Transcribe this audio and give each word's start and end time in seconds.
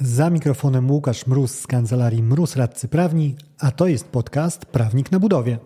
Za 0.00 0.30
mikrofonem 0.30 0.90
Łukasz 0.90 1.26
Mróz 1.26 1.50
z 1.50 1.66
kancelarii 1.66 2.22
Mróz 2.22 2.56
Radcy 2.56 2.88
Prawni, 2.88 3.36
a 3.58 3.70
to 3.70 3.86
jest 3.86 4.08
podcast 4.08 4.66
Prawnik 4.66 5.12
na 5.12 5.20
Budowie. 5.20 5.58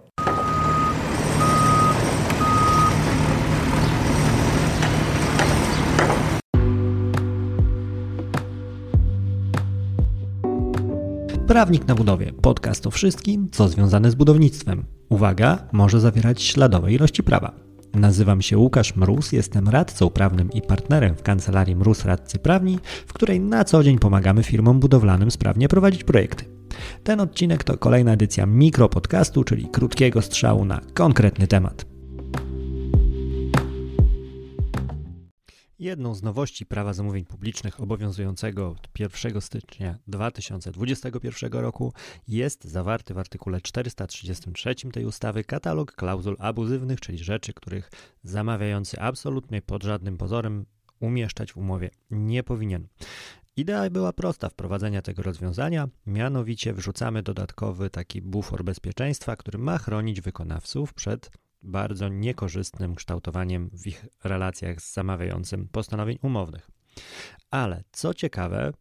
Prawnik 11.46 11.88
na 11.88 11.94
budowie. 11.94 12.32
Podcast 12.32 12.86
o 12.86 12.90
wszystkim, 12.90 13.48
co 13.52 13.68
związane 13.68 14.10
z 14.10 14.14
budownictwem. 14.14 14.84
Uwaga, 15.08 15.68
może 15.72 16.00
zawierać 16.00 16.42
śladowe 16.42 16.92
ilości 16.92 17.22
prawa. 17.22 17.69
Nazywam 17.94 18.42
się 18.42 18.58
Łukasz 18.58 18.96
Mróz, 18.96 19.32
jestem 19.32 19.68
radcą 19.68 20.10
prawnym 20.10 20.52
i 20.52 20.62
partnerem 20.62 21.14
w 21.16 21.22
kancelarii 21.22 21.76
Mróz 21.76 22.04
Radcy 22.04 22.38
Prawni, 22.38 22.78
w 23.06 23.12
której 23.12 23.40
na 23.40 23.64
co 23.64 23.82
dzień 23.82 23.98
pomagamy 23.98 24.42
firmom 24.42 24.80
budowlanym 24.80 25.30
sprawnie 25.30 25.68
prowadzić 25.68 26.04
projekty. 26.04 26.44
Ten 27.04 27.20
odcinek 27.20 27.64
to 27.64 27.78
kolejna 27.78 28.12
edycja 28.12 28.46
mikropodcastu, 28.46 29.44
czyli 29.44 29.68
krótkiego 29.68 30.22
strzału 30.22 30.64
na 30.64 30.80
konkretny 30.94 31.46
temat. 31.46 31.89
Jedną 35.80 36.14
z 36.14 36.22
nowości 36.22 36.66
prawa 36.66 36.92
zamówień 36.92 37.24
publicznych 37.24 37.80
obowiązującego 37.80 38.68
od 38.70 38.88
1 38.98 39.40
stycznia 39.40 39.98
2021 40.06 41.52
roku 41.52 41.92
jest 42.28 42.64
zawarty 42.64 43.14
w 43.14 43.18
artykule 43.18 43.60
433 43.60 44.74
tej 44.92 45.04
ustawy 45.04 45.44
katalog 45.44 45.92
klauzul 45.92 46.36
abuzywnych, 46.38 47.00
czyli 47.00 47.18
rzeczy, 47.18 47.52
których 47.52 47.90
zamawiający 48.22 49.00
absolutnie 49.00 49.62
pod 49.62 49.82
żadnym 49.82 50.16
pozorem 50.16 50.66
umieszczać 51.00 51.52
w 51.52 51.56
umowie 51.56 51.90
nie 52.10 52.42
powinien. 52.42 52.86
Idea 53.56 53.90
była 53.90 54.12
prosta 54.12 54.48
wprowadzenia 54.48 55.02
tego 55.02 55.22
rozwiązania, 55.22 55.88
mianowicie 56.06 56.74
wrzucamy 56.74 57.22
dodatkowy 57.22 57.90
taki 57.90 58.22
bufor 58.22 58.64
bezpieczeństwa, 58.64 59.36
który 59.36 59.58
ma 59.58 59.78
chronić 59.78 60.20
wykonawców 60.20 60.94
przed 60.94 61.30
bardzo 61.62 62.08
niekorzystnym 62.08 62.94
kształtowaniem 62.94 63.70
w 63.72 63.86
ich 63.86 64.06
relacjach 64.24 64.80
z 64.80 64.92
zamawiającym 64.92 65.68
postanowień 65.68 66.18
umownych. 66.22 66.70
Ale 67.50 67.84
co 67.92 68.14
ciekawe, 68.14 68.72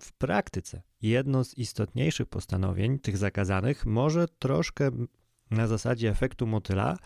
w 0.00 0.12
praktyce 0.12 0.82
jedno 1.02 1.44
z 1.44 1.58
istotniejszych 1.58 2.26
postanowień, 2.26 2.98
tych 2.98 3.16
zakazanych, 3.16 3.86
może 3.86 4.28
troszkę 4.28 4.90
na 5.50 5.66
zasadzie 5.66 6.10
efektu 6.10 6.46
motyla 6.46 6.96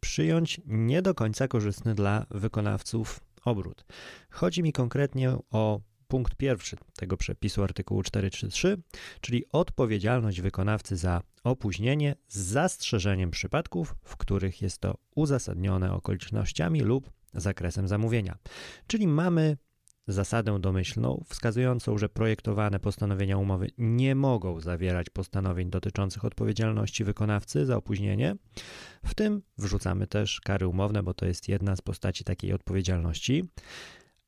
przyjąć 0.00 0.60
nie 0.66 1.02
do 1.02 1.14
końca 1.14 1.48
korzystny 1.48 1.94
dla 1.94 2.26
wykonawców 2.30 3.20
obrót. 3.44 3.84
Chodzi 4.30 4.62
mi 4.62 4.72
konkretnie 4.72 5.36
o 5.50 5.80
punkt 6.08 6.34
pierwszy 6.34 6.76
tego 6.96 7.16
przepisu 7.16 7.62
artykułu 7.62 8.02
433, 8.02 8.82
czyli 9.20 9.44
odpowiedzialność 9.52 10.40
wykonawcy 10.40 10.96
za 10.96 11.22
opóźnienie 11.44 12.14
z 12.28 12.38
zastrzeżeniem 12.38 13.30
przypadków, 13.30 13.94
w 14.04 14.16
których 14.16 14.62
jest 14.62 14.78
to 14.78 14.94
uzasadnione 15.14 15.92
okolicznościami 15.92 16.80
lub 16.80 17.10
zakresem 17.34 17.88
zamówienia. 17.88 18.38
Czyli 18.86 19.06
mamy 19.06 19.56
zasadę 20.08 20.60
domyślną 20.60 21.24
wskazującą, 21.28 21.98
że 21.98 22.08
projektowane 22.08 22.80
postanowienia 22.80 23.36
umowy 23.36 23.70
nie 23.78 24.14
mogą 24.14 24.60
zawierać 24.60 25.10
postanowień 25.10 25.70
dotyczących 25.70 26.24
odpowiedzialności 26.24 27.04
wykonawcy 27.04 27.66
za 27.66 27.76
opóźnienie. 27.76 28.36
W 29.04 29.14
tym 29.14 29.42
wrzucamy 29.58 30.06
też 30.06 30.40
kary 30.40 30.68
umowne, 30.68 31.02
bo 31.02 31.14
to 31.14 31.26
jest 31.26 31.48
jedna 31.48 31.76
z 31.76 31.80
postaci 31.80 32.24
takiej 32.24 32.52
odpowiedzialności. 32.52 33.44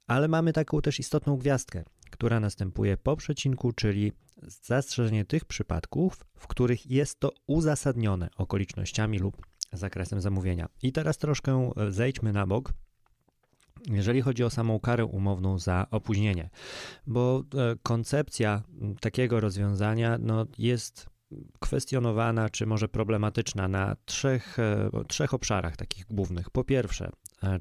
Ale 0.06 0.28
mamy 0.28 0.52
taką 0.52 0.80
też 0.80 1.00
istotną 1.00 1.36
gwiazdkę, 1.36 1.84
która 2.12 2.41
następuje 2.41 2.96
po 2.96 3.16
przecinku, 3.16 3.72
czyli 3.72 4.12
zastrzeżenie 4.42 5.24
tych 5.24 5.44
przypadków, 5.44 6.24
w 6.34 6.46
których 6.46 6.91
jest 6.91 7.20
to 7.20 7.32
uzasadnione 7.46 8.28
okolicznościami 8.36 9.19
lub 9.19 9.46
zakresem 9.72 10.20
zamówienia. 10.20 10.69
I 10.82 10.92
teraz 10.92 11.19
troszkę 11.19 11.70
zejdźmy 11.88 12.32
na 12.32 12.47
bok. 12.47 12.72
Jeżeli 13.91 14.22
chodzi 14.22 14.44
o 14.44 14.50
samą 14.50 14.81
karę 14.81 15.04
umowną 15.04 15.59
za 15.59 15.87
opóźnienie, 15.91 16.50
bo 17.06 17.44
e, 17.54 17.76
koncepcja 17.82 18.62
takiego 19.00 19.41
rozwiązania 19.41 20.19
no, 20.20 20.47
jest 20.58 21.06
kwestionowana, 21.60 22.50
czy 22.50 22.66
może 22.66 22.88
problematyczna 22.88 23.69
na 23.69 23.97
trzech, 24.04 24.58
e, 24.58 24.91
trzech 25.08 25.34
obszarach 25.34 25.76
takich 25.76 26.06
głównych. 26.06 26.50
Po 26.50 26.64
pierwsze, 26.64 27.10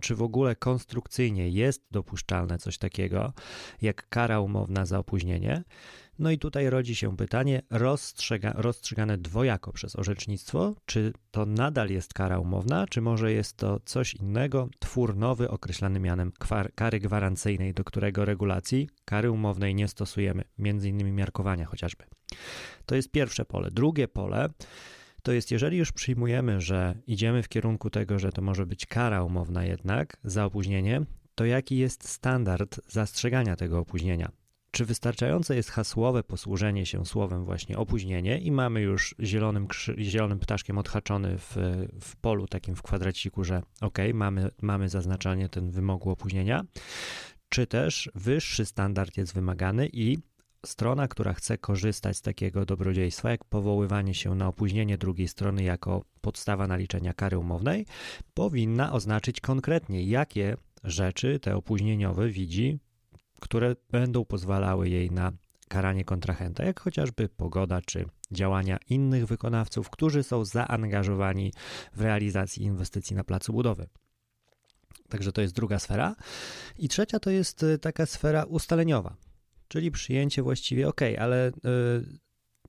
czy 0.01 0.15
w 0.15 0.21
ogóle 0.21 0.55
konstrukcyjnie 0.55 1.49
jest 1.49 1.83
dopuszczalne 1.91 2.57
coś 2.57 2.77
takiego 2.77 3.33
jak 3.81 4.09
kara 4.09 4.39
umowna 4.39 4.85
za 4.85 4.99
opóźnienie. 4.99 5.63
No 6.19 6.31
i 6.31 6.37
tutaj 6.37 6.69
rodzi 6.69 6.95
się 6.95 7.17
pytanie 7.17 7.61
rozstrzyga, 7.69 8.53
rozstrzygane 8.55 9.17
dwojako 9.17 9.73
przez 9.73 9.95
orzecznictwo, 9.95 10.75
czy 10.85 11.13
to 11.31 11.45
nadal 11.45 11.89
jest 11.89 12.13
kara 12.13 12.39
umowna, 12.39 12.87
czy 12.87 13.01
może 13.01 13.31
jest 13.31 13.57
to 13.57 13.79
coś 13.85 14.13
innego, 14.13 14.69
twór 14.79 15.15
nowy 15.15 15.49
określany 15.49 15.99
mianem 15.99 16.31
kary 16.75 16.99
gwarancyjnej, 16.99 17.73
do 17.73 17.83
którego 17.83 18.25
regulacji 18.25 18.89
kary 19.05 19.31
umownej 19.31 19.75
nie 19.75 19.87
stosujemy, 19.87 20.43
między 20.57 20.89
innymi 20.89 21.11
miarkowania 21.11 21.65
chociażby. 21.65 22.03
To 22.85 22.95
jest 22.95 23.11
pierwsze 23.11 23.45
pole. 23.45 23.71
Drugie 23.71 24.07
pole 24.07 24.49
to 25.23 25.31
jest, 25.31 25.51
jeżeli 25.51 25.77
już 25.77 25.91
przyjmujemy, 25.91 26.61
że 26.61 26.95
idziemy 27.07 27.43
w 27.43 27.49
kierunku 27.49 27.89
tego, 27.89 28.19
że 28.19 28.31
to 28.31 28.41
może 28.41 28.65
być 28.65 28.85
kara 28.85 29.23
umowna 29.23 29.65
jednak 29.65 30.17
za 30.23 30.45
opóźnienie, 30.45 31.01
to 31.35 31.45
jaki 31.45 31.77
jest 31.77 32.09
standard 32.09 32.79
zastrzegania 32.87 33.55
tego 33.55 33.79
opóźnienia? 33.79 34.31
Czy 34.71 34.85
wystarczające 34.85 35.55
jest 35.55 35.69
hasłowe 35.69 36.23
posłużenie 36.23 36.85
się 36.85 37.05
słowem 37.05 37.45
właśnie 37.45 37.77
opóźnienie 37.77 38.39
i 38.39 38.51
mamy 38.51 38.81
już 38.81 39.15
zielonym, 39.19 39.67
zielonym 39.97 40.39
ptaszkiem 40.39 40.77
odhaczony 40.77 41.37
w, 41.37 41.55
w 42.01 42.15
polu 42.15 42.47
takim 42.47 42.75
w 42.75 42.81
kwadraciku, 42.81 43.43
że 43.43 43.61
ok, 43.81 43.97
mamy, 44.13 44.49
mamy 44.61 44.89
zaznaczanie 44.89 45.49
ten 45.49 45.71
wymogu 45.71 46.09
opóźnienia, 46.09 46.63
czy 47.49 47.67
też 47.67 48.09
wyższy 48.15 48.65
standard 48.65 49.17
jest 49.17 49.33
wymagany 49.33 49.89
i 49.93 50.17
strona, 50.65 51.07
która 51.07 51.33
chce 51.33 51.57
korzystać 51.57 52.17
z 52.17 52.21
takiego 52.21 52.65
dobrodziejstwa, 52.65 53.31
jak 53.31 53.45
powoływanie 53.45 54.13
się 54.13 54.35
na 54.35 54.47
opóźnienie 54.47 54.97
drugiej 54.97 55.27
strony 55.27 55.63
jako 55.63 56.03
podstawa 56.21 56.67
naliczenia 56.67 57.13
kary 57.13 57.37
umownej, 57.37 57.85
powinna 58.33 58.93
oznaczyć 58.93 59.41
konkretnie, 59.41 60.03
jakie 60.03 60.57
rzeczy 60.83 61.39
te 61.39 61.55
opóźnieniowe 61.55 62.29
widzi, 62.29 62.79
które 63.39 63.75
będą 63.91 64.25
pozwalały 64.25 64.89
jej 64.89 65.11
na 65.11 65.31
karanie 65.67 66.05
kontrahenta, 66.05 66.65
jak 66.65 66.79
chociażby 66.79 67.29
pogoda 67.29 67.81
czy 67.81 68.05
działania 68.31 68.77
innych 68.89 69.25
wykonawców, 69.25 69.89
którzy 69.89 70.23
są 70.23 70.45
zaangażowani 70.45 71.53
w 71.95 72.01
realizację 72.01 72.65
inwestycji 72.65 73.15
na 73.15 73.23
placu 73.23 73.53
budowy. 73.53 73.87
Także 75.09 75.31
to 75.31 75.41
jest 75.41 75.55
druga 75.55 75.79
sfera. 75.79 76.15
I 76.77 76.89
trzecia 76.89 77.19
to 77.19 77.29
jest 77.29 77.63
e, 77.63 77.77
taka 77.77 78.05
sfera 78.05 78.43
ustaleniowa 78.43 79.15
czyli 79.71 79.91
przyjęcie 79.91 80.43
właściwie 80.43 80.87
ok, 80.87 81.01
ale 81.19 81.47
y, 81.47 81.51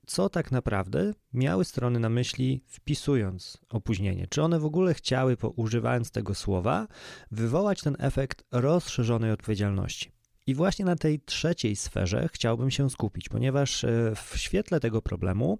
co 0.06 0.28
tak 0.28 0.52
naprawdę 0.52 1.12
miały 1.32 1.64
strony 1.64 2.00
na 2.00 2.08
myśli 2.08 2.64
wpisując 2.66 3.58
opóźnienie? 3.68 4.26
Czy 4.26 4.42
one 4.42 4.60
w 4.60 4.64
ogóle 4.64 4.94
chciały, 4.94 5.36
używając 5.56 6.10
tego 6.10 6.34
słowa, 6.34 6.86
wywołać 7.30 7.80
ten 7.80 7.96
efekt 7.98 8.44
rozszerzonej 8.52 9.30
odpowiedzialności? 9.30 10.12
I 10.46 10.54
właśnie 10.54 10.84
na 10.84 10.96
tej 10.96 11.20
trzeciej 11.20 11.76
sferze 11.76 12.28
chciałbym 12.32 12.70
się 12.70 12.90
skupić, 12.90 13.28
ponieważ 13.28 13.84
y, 13.84 14.12
w 14.16 14.36
świetle 14.36 14.80
tego 14.80 15.02
problemu, 15.02 15.58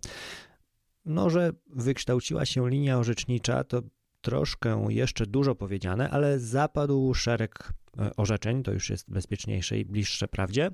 no, 1.04 1.30
że 1.30 1.53
wykształciła 1.66 2.47
się 2.47 2.70
linia 2.70 2.98
orzecznicza, 2.98 3.64
to 3.64 3.82
troszkę 4.20 4.86
jeszcze 4.88 5.26
dużo 5.26 5.54
powiedziane, 5.54 6.10
ale 6.10 6.41
zapadł 6.41 7.14
szereg 7.14 7.72
y, 8.00 8.16
orzeczeń, 8.16 8.62
to 8.62 8.72
już 8.72 8.91
jest 8.91 9.10
bezpieczniejsze 9.10 9.78
i 9.78 9.84
bliższe 9.84 10.28
prawdzie 10.28 10.70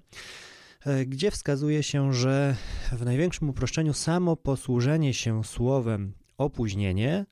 gdzie 1.07 1.31
wskazuje 1.31 1.83
się, 1.83 2.13
że 2.13 2.57
w 2.93 3.05
największym 3.05 3.49
uproszczeniu 3.49 3.93
samo 3.93 4.37
posłużenie 4.37 5.15
się 5.15 5.45
słowem 5.45 6.13
opóźnienie 6.39 7.27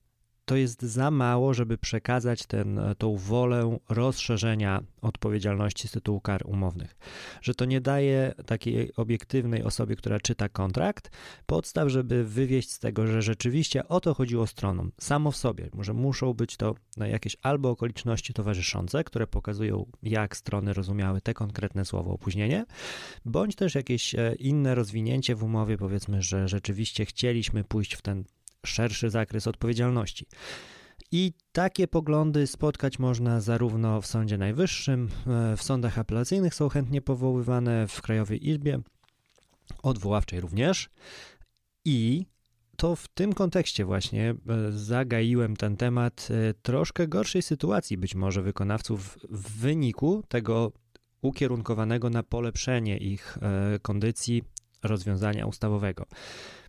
to 0.46 0.56
jest 0.56 0.82
za 0.82 1.10
mało, 1.10 1.54
żeby 1.54 1.78
przekazać 1.78 2.46
ten, 2.46 2.80
tą 2.98 3.16
wolę 3.16 3.78
rozszerzenia 3.88 4.82
odpowiedzialności 5.02 5.88
z 5.88 5.90
tytułu 5.90 6.20
kar 6.20 6.42
umownych. 6.46 6.96
Że 7.42 7.54
to 7.54 7.64
nie 7.64 7.80
daje 7.80 8.34
takiej 8.46 8.94
obiektywnej 8.94 9.62
osobie, 9.62 9.96
która 9.96 10.20
czyta 10.20 10.48
kontrakt, 10.48 11.10
podstaw, 11.46 11.88
żeby 11.88 12.24
wywieść 12.24 12.70
z 12.70 12.78
tego, 12.78 13.06
że 13.06 13.22
rzeczywiście 13.22 13.88
o 13.88 14.00
to 14.00 14.14
chodziło 14.14 14.46
stronom, 14.46 14.92
samo 15.00 15.30
w 15.30 15.36
sobie, 15.36 15.70
że 15.80 15.92
muszą 15.92 16.34
być 16.34 16.56
to 16.56 16.74
jakieś 16.96 17.36
albo 17.42 17.70
okoliczności 17.70 18.34
towarzyszące, 18.34 19.04
które 19.04 19.26
pokazują, 19.26 19.86
jak 20.02 20.36
strony 20.36 20.72
rozumiały 20.72 21.20
te 21.20 21.34
konkretne 21.34 21.84
słowo 21.84 22.10
opóźnienie, 22.10 22.64
bądź 23.24 23.54
też 23.54 23.74
jakieś 23.74 24.14
e, 24.14 24.34
inne 24.38 24.74
rozwinięcie 24.74 25.34
w 25.34 25.44
umowie, 25.44 25.78
powiedzmy, 25.78 26.22
że 26.22 26.48
rzeczywiście 26.48 27.04
chcieliśmy 27.04 27.64
pójść 27.64 27.94
w 27.94 28.02
ten 28.02 28.24
szerszy 28.66 29.10
zakres 29.10 29.46
odpowiedzialności. 29.46 30.26
I 31.12 31.32
takie 31.52 31.88
poglądy 31.88 32.46
spotkać 32.46 32.98
można 32.98 33.40
zarówno 33.40 34.00
w 34.00 34.06
Sądzie 34.06 34.38
Najwyższym, 34.38 35.08
w 35.56 35.62
sądach 35.62 35.98
apelacyjnych 35.98 36.54
są 36.54 36.68
chętnie 36.68 37.02
powoływane, 37.02 37.88
w 37.88 38.02
Krajowej 38.02 38.48
Izbie 38.48 38.80
Odwoławczej 39.82 40.40
również. 40.40 40.90
I 41.84 42.26
to 42.76 42.96
w 42.96 43.08
tym 43.08 43.32
kontekście 43.32 43.84
właśnie 43.84 44.30
e, 44.30 44.72
zagaiłem 44.72 45.56
ten 45.56 45.76
temat 45.76 46.28
e, 46.30 46.54
troszkę 46.54 47.08
gorszej 47.08 47.42
sytuacji 47.42 47.96
być 47.96 48.14
może 48.14 48.42
wykonawców 48.42 49.18
w 49.30 49.60
wyniku 49.60 50.22
tego 50.28 50.72
ukierunkowanego 51.22 52.10
na 52.10 52.22
polepszenie 52.22 52.96
ich 52.96 53.38
e, 53.42 53.78
kondycji 53.78 54.42
rozwiązania 54.82 55.46
ustawowego. 55.46 56.06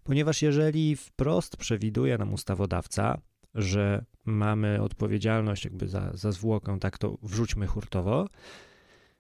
Ponieważ 0.08 0.42
jeżeli 0.42 0.96
wprost 0.96 1.58
przewiduje 1.58 2.18
nam 2.18 2.34
ustawodawca, 2.34 3.18
że 3.56 4.06
mamy 4.26 4.82
odpowiedzialność 4.82 5.66
jakby 5.66 5.88
za, 5.88 6.12
za 6.14 6.32
zwłokę, 6.32 6.80
tak 6.80 6.98
to 6.98 7.18
wrzućmy 7.24 7.68
hurtowo, 7.68 8.28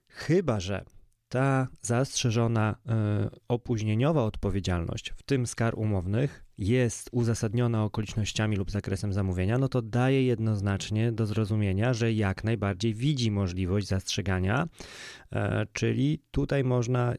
chyba 0.08 0.60
że 0.60 0.86
ta 1.30 1.68
zastrzeżona 1.82 2.76
y, 2.76 3.40
opóźnieniowa 3.48 4.24
odpowiedzialność, 4.24 5.10
w 5.10 5.24
tym 5.24 5.48
skar 5.48 5.80
umownych, 5.80 6.44
jest 6.58 7.10
uzasadniona 7.12 7.84
okolicznościami 7.84 8.56
lub 8.56 8.72
zakresem 8.72 9.14
zamówienia, 9.14 9.58
no 9.58 9.68
to 9.68 9.82
daje 9.82 10.24
jednoznacznie 10.24 11.12
do 11.12 11.26
zrozumienia, 11.26 11.94
że 11.94 12.14
jak 12.14 12.44
najbardziej 12.44 12.94
widzi 12.94 13.32
możliwość 13.32 13.88
zastrzegania, 13.88 14.68
y, 15.36 15.38
czyli 15.74 16.22
tutaj 16.32 16.64
można 16.64 17.14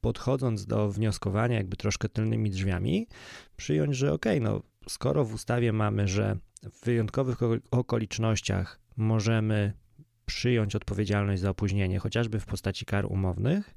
podchodząc 0.00 0.66
do 0.66 0.90
wnioskowania 0.90 1.56
jakby 1.56 1.76
troszkę 1.76 2.08
tylnymi 2.08 2.50
drzwiami, 2.50 3.06
przyjąć, 3.56 3.96
że 3.96 4.12
ok, 4.12 4.24
no 4.40 4.62
skoro 4.88 5.24
w 5.24 5.34
ustawie 5.34 5.72
mamy, 5.72 6.08
że 6.08 6.36
w 6.72 6.84
wyjątkowych 6.84 7.38
okolicznościach 7.70 8.80
możemy 8.96 9.72
przyjąć 10.26 10.76
odpowiedzialność 10.76 11.42
za 11.42 11.50
opóźnienie, 11.50 11.98
chociażby 11.98 12.40
w 12.40 12.46
postaci 12.46 12.84
kar 12.84 13.06
umownych. 13.06 13.74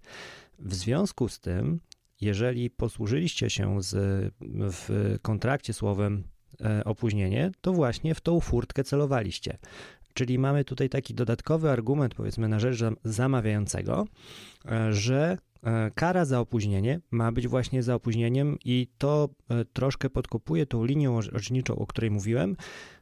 W 0.60 0.76
związku 0.76 1.30
z 1.30 1.40
tym, 1.40 1.80
jeżeli 2.22 2.70
posłużyliście 2.70 3.50
się 3.50 3.84
z, 3.84 3.96
w 4.52 5.16
kontrakcie 5.22 5.74
słowem 5.74 6.24
e, 6.62 6.84
opóźnienie, 6.84 7.52
to 7.62 7.74
właśnie 7.74 8.16
w 8.16 8.22
tą 8.22 8.40
furtkę 8.40 8.84
celowaliście. 8.84 9.58
Czyli 10.14 10.40
mamy 10.40 10.66
tutaj 10.66 10.90
taki 10.90 11.14
dodatkowy 11.14 11.70
argument, 11.70 12.16
powiedzmy, 12.16 12.48
na 12.48 12.60
rzecz 12.60 12.84
zamawiającego, 13.04 14.08
e, 14.66 14.94
że 14.94 15.38
kara 15.96 16.26
za 16.26 16.40
opóźnienie 16.40 17.00
ma 17.12 17.32
być 17.32 17.48
właśnie 17.48 17.84
za 17.84 17.96
opóźnieniem, 17.96 18.58
i 18.66 18.88
to 18.98 19.30
troszkę 19.74 20.10
podkopuje 20.10 20.66
tą 20.66 20.86
linię 20.86 21.12
orzeczniczą, 21.12 21.76
o 21.76 21.88
której 21.88 22.12
mówiłem, 22.12 22.56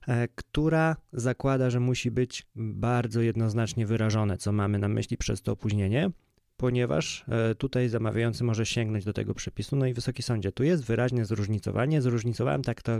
E, 0.07 0.27
która 0.35 0.95
zakłada, 1.13 1.69
że 1.69 1.79
musi 1.79 2.11
być 2.11 2.45
bardzo 2.55 3.21
jednoznacznie 3.21 3.85
wyrażone, 3.85 4.37
co 4.37 4.51
mamy 4.51 4.79
na 4.79 4.87
myśli 4.87 5.17
przez 5.17 5.41
to 5.41 5.51
opóźnienie, 5.51 6.11
ponieważ 6.57 7.25
e, 7.27 7.55
tutaj 7.55 7.89
zamawiający 7.89 8.43
może 8.43 8.65
sięgnąć 8.65 9.05
do 9.05 9.13
tego 9.13 9.33
przepisu. 9.33 9.75
No 9.75 9.85
i 9.85 9.93
Wysoki 9.93 10.23
Sądzie, 10.23 10.51
tu 10.51 10.63
jest 10.63 10.83
wyraźne 10.83 11.25
zróżnicowanie. 11.25 12.01
Zróżnicowałem 12.01 12.63
tak 12.63 12.81
to, 12.81 12.91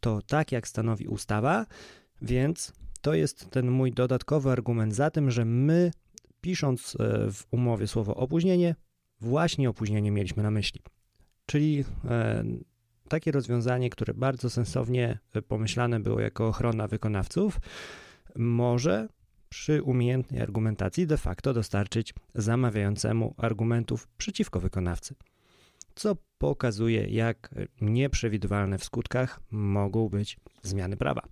to 0.00 0.22
tak, 0.26 0.52
jak 0.52 0.68
stanowi 0.68 1.06
ustawa, 1.06 1.66
więc 2.22 2.72
to 3.00 3.14
jest 3.14 3.50
ten 3.50 3.70
mój 3.70 3.92
dodatkowy 3.92 4.50
argument 4.50 4.94
za 4.94 5.10
tym, 5.10 5.30
że 5.30 5.44
my 5.44 5.90
pisząc 6.40 6.96
e, 7.00 7.32
w 7.32 7.44
umowie 7.50 7.86
słowo 7.86 8.14
opóźnienie, 8.14 8.74
właśnie 9.22 9.70
opóźnienie 9.70 10.10
mieliśmy 10.10 10.42
na 10.42 10.50
myśli. 10.50 10.82
Czyli 11.46 11.84
takie 13.08 13.32
rozwiązanie, 13.32 13.90
które 13.90 14.14
bardzo 14.14 14.50
sensownie 14.50 15.18
e, 15.32 15.42
pomyślane 15.42 16.00
było 16.00 16.20
jako 16.20 16.48
ochrona 16.48 16.88
wykonawców, 16.88 17.60
może 18.36 19.08
przy 19.48 19.82
umiejętnej 19.82 20.40
argumentacji 20.40 21.06
de 21.06 21.16
facto 21.16 21.54
dostarczyć 21.54 22.14
zamawiającemu 22.34 23.34
argumentów 23.36 24.08
przeciwko 24.16 24.60
wykonawcy, 24.60 25.14
co 25.94 26.16
pokazuje, 26.38 27.06
jak 27.06 27.54
nieprzewidywalne 27.80 28.78
w 28.78 28.84
skutkach 28.84 29.40
mogą 29.50 30.08
być 30.08 30.36
zmiany 30.62 30.96
prawa. 30.96 31.22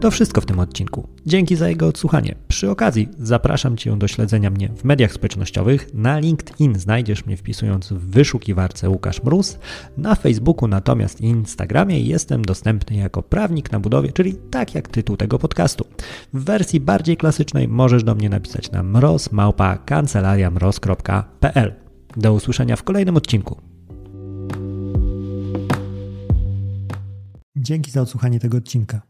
To 0.00 0.10
wszystko 0.10 0.40
w 0.40 0.46
tym 0.46 0.58
odcinku. 0.58 1.08
Dzięki 1.26 1.56
za 1.56 1.68
jego 1.68 1.86
odsłuchanie. 1.86 2.34
Przy 2.48 2.70
okazji 2.70 3.08
zapraszam 3.18 3.76
Cię 3.76 3.98
do 3.98 4.08
śledzenia 4.08 4.50
mnie 4.50 4.68
w 4.68 4.84
mediach 4.84 5.12
społecznościowych. 5.12 5.94
Na 5.94 6.18
LinkedIn 6.18 6.78
znajdziesz 6.78 7.26
mnie 7.26 7.36
wpisując 7.36 7.92
w 7.92 8.10
wyszukiwarce 8.10 8.90
Łukasz 8.90 9.22
Mróz. 9.22 9.58
Na 9.96 10.14
Facebooku 10.14 10.68
natomiast 10.68 11.20
i 11.20 11.24
Instagramie 11.24 12.00
jestem 12.00 12.42
dostępny 12.42 12.96
jako 12.96 13.22
prawnik 13.22 13.72
na 13.72 13.80
budowie, 13.80 14.12
czyli 14.12 14.34
tak 14.50 14.74
jak 14.74 14.88
tytuł 14.88 15.16
tego 15.16 15.38
podcastu. 15.38 15.84
W 16.32 16.44
wersji 16.44 16.80
bardziej 16.80 17.16
klasycznej 17.16 17.68
możesz 17.68 18.04
do 18.04 18.14
mnie 18.14 18.28
napisać 18.28 18.70
na 18.70 18.82
mroz.kancelariamroz.pl. 18.82 21.74
Do 22.16 22.32
usłyszenia 22.32 22.76
w 22.76 22.82
kolejnym 22.82 23.16
odcinku. 23.16 23.60
Dzięki 27.56 27.90
za 27.90 28.02
odsłuchanie 28.02 28.40
tego 28.40 28.58
odcinka. 28.58 29.09